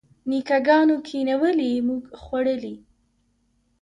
نیکه 0.29 0.57
ګانو 0.67 0.97
کینولي 1.07 1.71
موږ 1.87 2.03
خوړلي. 2.21 2.75